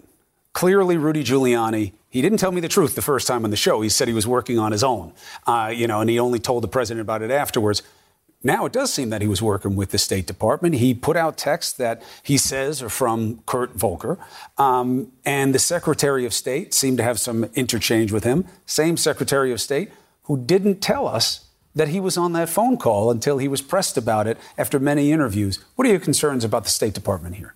[0.53, 3.81] Clearly, Rudy Giuliani he didn't tell me the truth the first time on the show.
[3.81, 5.15] He said he was working on his own,
[5.47, 7.83] uh, you know, and he only told the president about it afterwards.
[8.45, 10.77] Now it does seem that he was working with the State Department.
[10.77, 14.19] He put out texts that he says are from Kurt Volker.
[14.59, 18.47] Um, and the Secretary of State seemed to have some interchange with him.
[18.67, 19.91] Same Secretary of State
[20.25, 23.97] who didn't tell us that he was on that phone call until he was pressed
[23.97, 25.59] about it after many interviews.
[25.75, 27.55] What are your concerns about the State Department here?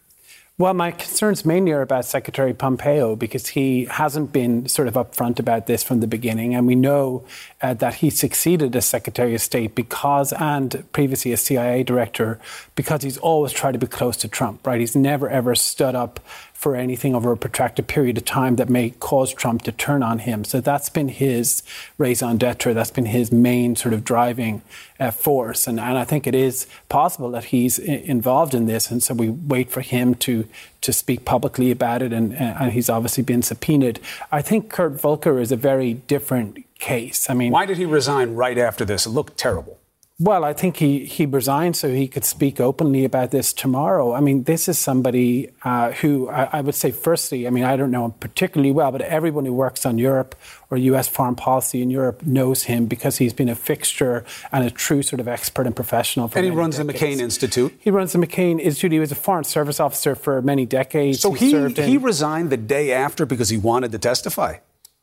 [0.59, 5.39] Well, my concerns mainly are about Secretary Pompeo because he hasn't been sort of upfront
[5.39, 6.55] about this from the beginning.
[6.55, 7.27] And we know
[7.61, 12.41] uh, that he succeeded as Secretary of State because, and previously as CIA director,
[12.75, 14.81] because he's always tried to be close to Trump, right?
[14.81, 16.21] He's never ever stood up
[16.57, 20.21] for anything over a protracted period of time that may cause Trump to turn on
[20.21, 20.43] him.
[20.43, 21.63] So that's been his
[21.99, 22.73] raison d'etre.
[22.73, 24.63] That's been his main sort of driving
[24.99, 25.67] uh, force.
[25.67, 28.91] And, and I think it is possible that he's I- involved in this.
[28.91, 30.49] And so we wait for him to
[30.81, 32.13] to speak publicly about it.
[32.13, 34.01] And, and he's obviously been subpoenaed.
[34.33, 37.29] I think Kurt Volker is a very different case.
[37.29, 39.05] I mean, why did he resign right after this?
[39.05, 39.76] It looked terrible.
[40.19, 44.15] Well, I think he, he resigned so he could speak openly about this tomorrow.
[44.15, 47.77] I mean, this is somebody uh, who I, I, would say, firstly, I mean, I
[47.77, 50.35] don't know him particularly well, but everyone who works on Europe
[50.71, 54.71] or US foreign policy in Europe knows him because he's been a fixture and a
[54.71, 56.29] true sort of expert and professional.
[56.29, 56.99] For and he runs decades.
[56.99, 57.75] the McCain Institute.
[57.79, 58.93] He runs the McCain Institute.
[58.93, 61.21] He was a foreign service officer for many decades.
[61.21, 64.57] So he, he, he resigned the day after because he wanted to testify.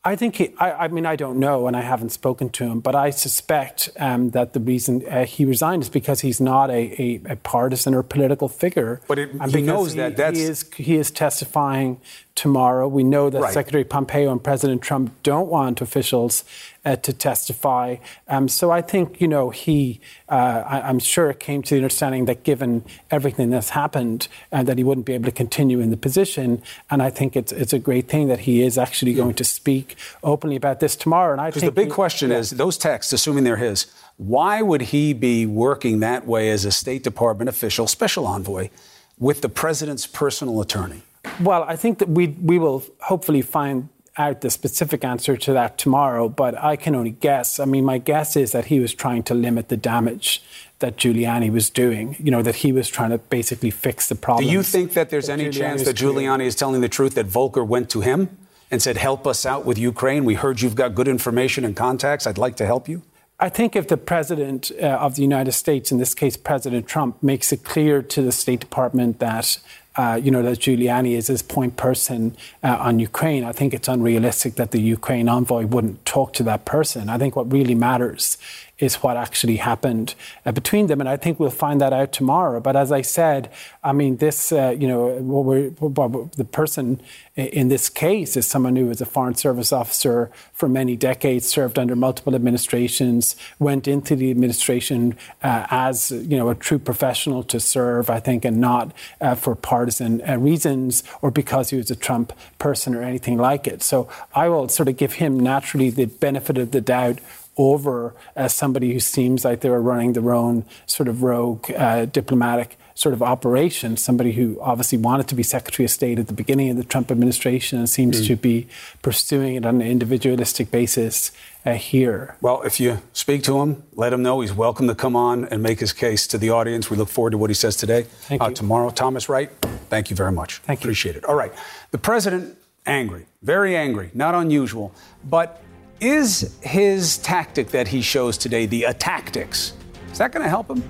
[0.06, 2.80] I think he, I, I, mean, I don't know, and I haven't spoken to him,
[2.80, 7.02] but I suspect um, that the reason uh, he resigned is because he's not a,
[7.02, 9.00] a, a partisan or political figure.
[9.08, 10.38] But it, he knows he, that that's...
[10.38, 12.02] He is, he is testifying
[12.34, 12.88] tomorrow.
[12.88, 13.54] We know that right.
[13.54, 16.42] Secretary Pompeo and President Trump don't want officials
[16.84, 17.96] uh, to testify.
[18.28, 21.76] Um, so I think, you know, he, uh, I, am sure it came to the
[21.76, 25.90] understanding that given everything that's happened, uh, that he wouldn't be able to continue in
[25.90, 26.60] the position.
[26.90, 29.22] And I think it's, it's a great thing that he is actually yeah.
[29.22, 31.32] going to speak openly about this tomorrow.
[31.32, 32.38] And I think the big he, question yeah.
[32.38, 36.72] is those texts, assuming they're his, why would he be working that way as a
[36.72, 38.70] State Department official, special envoy,
[39.18, 41.02] with the president's personal attorney?
[41.40, 45.76] Well, I think that we we will hopefully find out the specific answer to that
[45.76, 47.58] tomorrow, but I can only guess.
[47.58, 50.42] I mean, my guess is that he was trying to limit the damage
[50.78, 52.16] that Giuliani was doing.
[52.20, 54.46] You know, that he was trying to basically fix the problem.
[54.46, 56.46] Do you think that there's that any Giuliani chance that Giuliani creating.
[56.46, 58.36] is telling the truth that Volker went to him
[58.70, 60.24] and said, "Help us out with Ukraine.
[60.24, 62.26] We heard you've got good information and contacts.
[62.26, 63.02] I'd like to help you."
[63.40, 67.20] I think if the president uh, of the United States, in this case President Trump,
[67.22, 69.58] makes it clear to the State Department that
[69.96, 73.44] uh, you know, that Giuliani is his point person uh, on Ukraine.
[73.44, 77.08] I think it's unrealistic that the Ukraine envoy wouldn't talk to that person.
[77.08, 78.36] I think what really matters
[78.78, 82.60] is what actually happened uh, between them, and I think we'll find that out tomorrow.
[82.60, 83.50] But as I said,
[83.82, 87.00] I mean, this, uh, you know, what we're, what the person
[87.36, 91.78] in this case is someone who was a foreign service officer for many decades, served
[91.78, 97.58] under multiple administrations, went into the administration uh, as you know a true professional to
[97.58, 101.96] serve, I think, and not uh, for partisan uh, reasons or because he was a
[101.96, 103.82] Trump person or anything like it.
[103.82, 107.18] So I will sort of give him naturally the benefit of the doubt
[107.56, 112.04] over as somebody who seems like they were running their own sort of rogue uh,
[112.06, 116.32] diplomatic sort of operation, somebody who obviously wanted to be Secretary of State at the
[116.32, 118.26] beginning of the Trump administration and seems mm.
[118.28, 118.68] to be
[119.02, 121.32] pursuing it on an individualistic basis
[121.66, 122.36] uh, here.
[122.40, 125.60] Well, if you speak to him, let him know he's welcome to come on and
[125.62, 126.88] make his case to the audience.
[126.88, 128.02] We look forward to what he says today.
[128.02, 128.54] Thank uh, you.
[128.54, 129.50] Tomorrow, Thomas Wright,
[129.90, 130.58] thank you very much.
[130.58, 130.84] Thank you.
[130.84, 131.24] Appreciate it.
[131.24, 131.52] All right.
[131.90, 135.60] The president, angry, very angry, not unusual, but
[136.04, 139.72] is his tactic that he shows today, the tactics,
[140.12, 140.82] is that going to help him?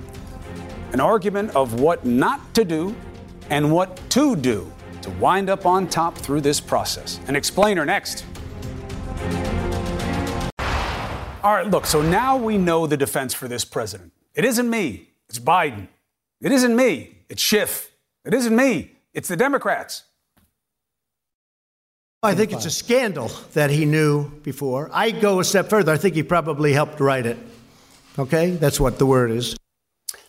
[0.91, 2.93] An argument of what not to do
[3.49, 7.19] and what to do to wind up on top through this process.
[7.27, 8.25] An explainer next.
[11.43, 14.11] All right, look, so now we know the defense for this president.
[14.33, 15.87] It isn't me, it's Biden.
[16.41, 17.91] It isn't me, it's Schiff.
[18.25, 20.03] It isn't me, it's the Democrats.
[22.25, 24.89] I think it's a scandal that he knew before.
[24.91, 25.91] I go a step further.
[25.91, 27.37] I think he probably helped write it.
[28.17, 28.51] Okay?
[28.51, 29.55] That's what the word is.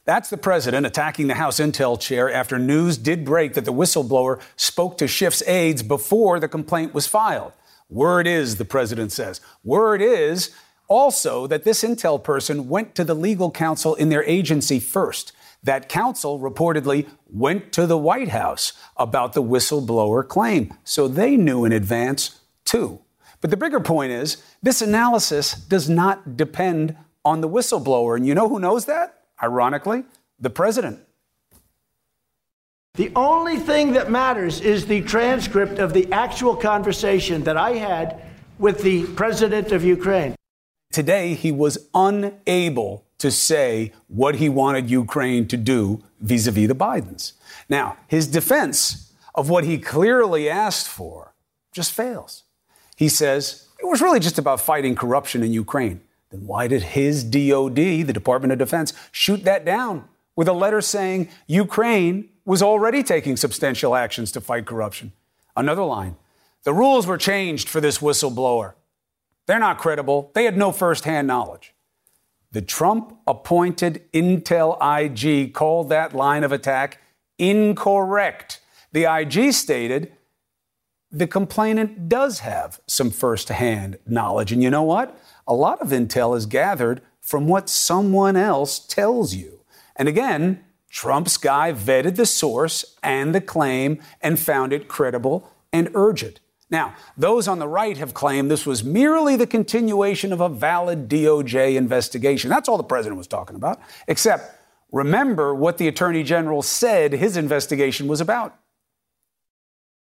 [0.04, 4.40] That's the president attacking the House Intel chair after news did break that the whistleblower
[4.54, 7.52] spoke to Schiff's aides before the complaint was filed.
[7.88, 10.50] Word is, the president says, word is
[10.88, 15.32] also that this Intel person went to the legal counsel in their agency first.
[15.66, 20.72] That counsel reportedly went to the White House about the whistleblower claim.
[20.84, 23.00] So they knew in advance, too.
[23.40, 28.16] But the bigger point is this analysis does not depend on the whistleblower.
[28.16, 29.24] And you know who knows that?
[29.42, 30.04] Ironically,
[30.38, 31.00] the president.
[32.94, 38.22] The only thing that matters is the transcript of the actual conversation that I had
[38.60, 40.36] with the president of Ukraine.
[40.92, 46.68] Today, he was unable to say what he wanted Ukraine to do vis a vis
[46.68, 47.32] the Bidens.
[47.68, 51.34] Now, his defense of what he clearly asked for
[51.72, 52.44] just fails.
[52.96, 56.00] He says it was really just about fighting corruption in Ukraine.
[56.30, 60.80] Then why did his DOD, the Department of Defense, shoot that down with a letter
[60.80, 65.12] saying Ukraine was already taking substantial actions to fight corruption?
[65.56, 66.16] Another line
[66.64, 68.74] the rules were changed for this whistleblower.
[69.46, 70.32] They're not credible.
[70.34, 71.72] They had no firsthand knowledge.
[72.56, 77.02] The Trump appointed Intel IG called that line of attack
[77.38, 78.62] incorrect.
[78.92, 80.12] The IG stated
[81.10, 84.52] the complainant does have some firsthand knowledge.
[84.52, 85.20] And you know what?
[85.46, 89.60] A lot of intel is gathered from what someone else tells you.
[89.94, 95.90] And again, Trump's guy vetted the source and the claim and found it credible and
[95.92, 96.40] urgent.
[96.68, 101.08] Now, those on the right have claimed this was merely the continuation of a valid
[101.08, 102.50] DOJ investigation.
[102.50, 103.80] That's all the president was talking about.
[104.08, 104.58] Except,
[104.90, 108.56] remember what the attorney general said his investigation was about.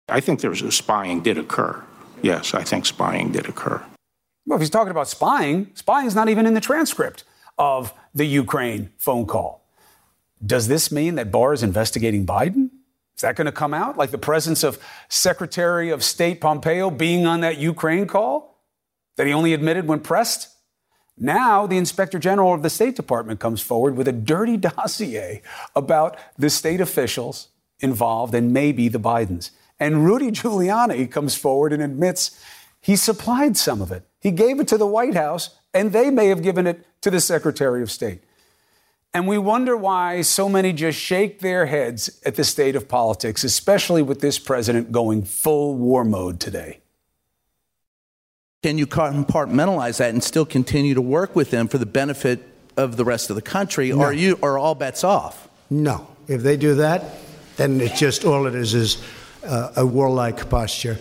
[0.07, 1.83] I think there was a spying did occur.
[2.23, 3.83] Yes, I think spying did occur.
[4.47, 7.23] Well, if he's talking about spying, spying is not even in the transcript
[7.59, 9.63] of the Ukraine phone call.
[10.43, 12.71] Does this mean that Barr is investigating Biden?
[13.19, 13.97] Is that going to come out?
[13.97, 18.63] Like the presence of Secretary of State Pompeo being on that Ukraine call
[19.17, 20.47] that he only admitted when pressed?
[21.17, 25.41] Now, the Inspector General of the State Department comes forward with a dirty dossier
[25.75, 27.49] about the state officials
[27.81, 29.51] involved and maybe the Bidens.
[29.81, 32.41] And Rudy Giuliani comes forward and admits
[32.79, 34.07] he supplied some of it.
[34.21, 37.19] He gave it to the White House, and they may have given it to the
[37.19, 38.23] Secretary of State.
[39.13, 43.43] And we wonder why so many just shake their heads at the state of politics,
[43.43, 46.79] especially with this president going full war mode today.
[48.61, 52.47] Can you compartmentalize that and still continue to work with them for the benefit
[52.77, 53.89] of the rest of the country?
[53.89, 53.99] No.
[53.99, 55.47] Or are you are all bets off?
[55.69, 56.07] No.
[56.27, 57.15] If they do that,
[57.55, 59.03] then it's just all it is is
[59.43, 60.97] uh, a warlike posture.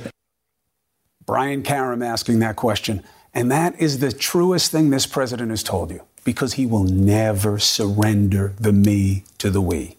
[1.27, 3.03] Brian Karem asking that question.
[3.35, 7.59] And that is the truest thing this president has told you because he will never
[7.59, 9.97] surrender the me to the we.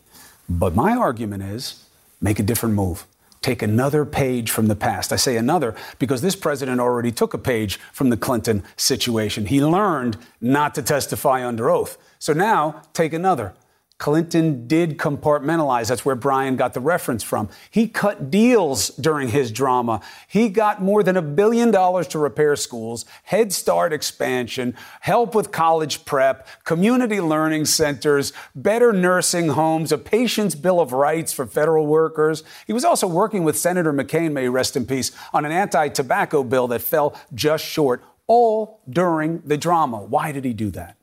[0.48, 1.84] But my argument is
[2.22, 3.08] make a different move.
[3.42, 5.12] Take another page from the past.
[5.12, 9.48] I say another because this president already took a page from the Clinton situation.
[9.48, 11.98] He learned not to testify under oath.
[12.20, 13.56] So now take another.
[14.00, 15.90] Clinton did compartmentalize.
[15.90, 17.50] That's where Brian got the reference from.
[17.70, 20.00] He cut deals during his drama.
[20.26, 25.52] He got more than a billion dollars to repair schools, Head Start expansion, help with
[25.52, 31.86] college prep, community learning centers, better nursing homes, a patient's bill of rights for federal
[31.86, 32.44] workers.
[32.66, 36.46] He was also working with Senator McCain, may rest in peace, on an anti tobacco
[36.46, 40.02] bill that fell just short, all during the drama.
[40.02, 40.99] Why did he do that?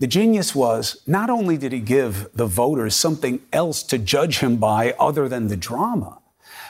[0.00, 4.56] The genius was not only did he give the voters something else to judge him
[4.56, 6.20] by other than the drama,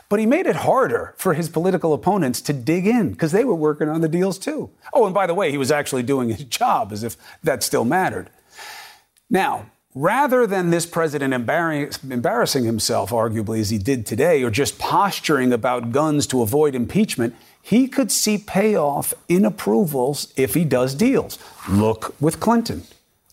[0.09, 3.55] but he made it harder for his political opponents to dig in because they were
[3.55, 4.69] working on the deals too.
[4.93, 7.85] Oh, and by the way, he was actually doing his job as if that still
[7.85, 8.31] mattered.
[9.31, 15.53] Now, rather than this president embarrassing himself, arguably, as he did today, or just posturing
[15.53, 21.39] about guns to avoid impeachment, he could see payoff in approvals if he does deals.
[21.69, 22.83] Look with Clinton.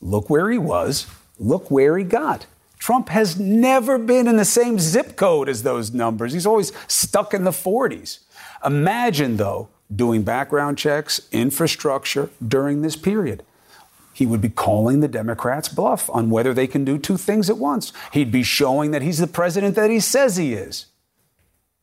[0.02, 1.08] Look where he was.
[1.40, 2.46] Look where he got.
[2.80, 6.34] Trump has never been in the same zip code as those numbers.
[6.34, 8.20] He's always stuck in the 40s.
[8.64, 13.44] Imagine, though, doing background checks, infrastructure during this period.
[14.14, 17.58] He would be calling the Democrats bluff on whether they can do two things at
[17.58, 17.94] once.
[18.14, 20.88] He'd be showing that he's the president that he says he is.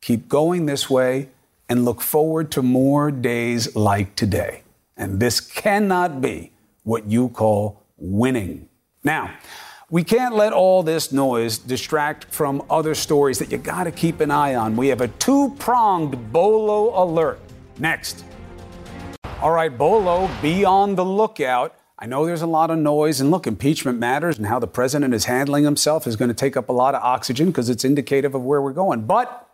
[0.00, 1.28] Keep going this way
[1.68, 4.62] and look forward to more days like today.
[4.96, 6.50] And this cannot be
[6.82, 8.68] what you call winning.
[9.02, 9.34] Now,
[9.90, 14.20] we can't let all this noise distract from other stories that you got to keep
[14.20, 14.76] an eye on.
[14.76, 17.38] We have a two pronged Bolo alert
[17.78, 18.24] next.
[19.40, 21.74] All right, Bolo, be on the lookout.
[21.98, 25.14] I know there's a lot of noise, and look, impeachment matters, and how the president
[25.14, 28.34] is handling himself is going to take up a lot of oxygen because it's indicative
[28.34, 29.02] of where we're going.
[29.06, 29.48] But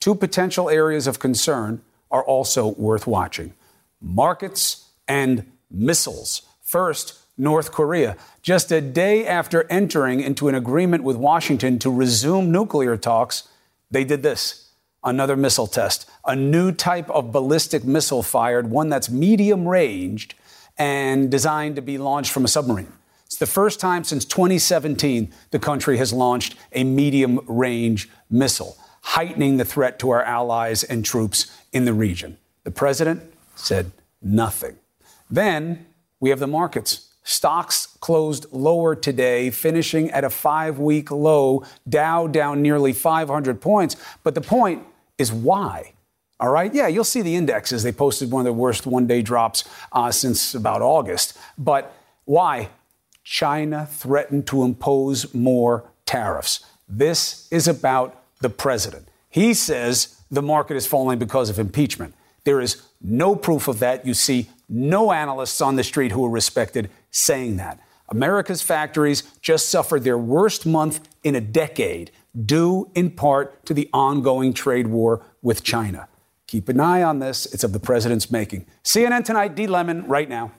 [0.00, 3.54] two potential areas of concern are also worth watching
[4.00, 6.42] markets and missiles.
[6.62, 8.16] First, North Korea.
[8.42, 13.48] Just a day after entering into an agreement with Washington to resume nuclear talks,
[13.90, 14.70] they did this
[15.04, 20.34] another missile test, a new type of ballistic missile fired, one that's medium ranged
[20.76, 22.92] and designed to be launched from a submarine.
[23.24, 29.56] It's the first time since 2017 the country has launched a medium range missile, heightening
[29.56, 32.38] the threat to our allies and troops in the region.
[32.64, 33.22] The president
[33.54, 34.76] said nothing.
[35.30, 35.86] Then
[36.20, 37.05] we have the markets.
[37.28, 43.96] Stocks closed lower today, finishing at a five week low, Dow down nearly 500 points.
[44.22, 44.84] But the point
[45.18, 45.92] is why?
[46.38, 47.82] All right, yeah, you'll see the indexes.
[47.82, 51.36] They posted one of the worst one day drops uh, since about August.
[51.58, 51.92] But
[52.26, 52.68] why?
[53.24, 56.64] China threatened to impose more tariffs.
[56.88, 59.08] This is about the president.
[59.28, 62.14] He says the market is falling because of impeachment.
[62.44, 64.06] There is no proof of that.
[64.06, 67.80] You see no analysts on the street who are respected saying that.
[68.08, 72.10] America's factories just suffered their worst month in a decade,
[72.44, 76.08] due in part to the ongoing trade war with China.
[76.46, 77.46] Keep an eye on this.
[77.46, 78.66] It's of the president's making.
[78.84, 79.66] CNN tonight, D.
[79.66, 80.52] Lemon, right now.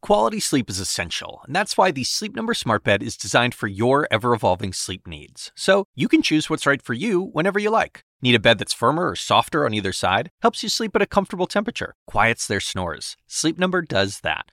[0.00, 3.66] Quality sleep is essential, and that's why the Sleep Number Smart Bed is designed for
[3.66, 5.50] your ever evolving sleep needs.
[5.56, 8.02] So you can choose what's right for you whenever you like.
[8.22, 10.30] Need a bed that's firmer or softer on either side?
[10.40, 13.16] Helps you sleep at a comfortable temperature, quiets their snores.
[13.26, 14.52] Sleep Number does that.